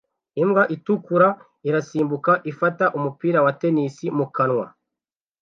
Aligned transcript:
Imbwa 0.41 0.63
itukura 0.75 1.27
irasimbuka 1.67 2.31
ifata 2.51 2.85
umupira 2.97 3.39
wa 3.45 3.51
tennis 3.61 3.95
mu 4.17 4.25
kanwa 4.35 4.65